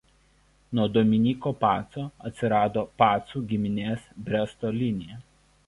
Nuo 0.77 0.87
Dominyko 0.93 1.51
Paco 1.65 2.07
atsirado 2.29 2.87
Pacų 3.03 3.45
giminės 3.53 4.11
Bresto 4.31 4.77
linija. 4.83 5.23